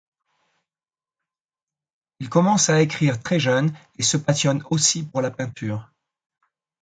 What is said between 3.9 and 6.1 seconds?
et se passionne aussi pour la peinture.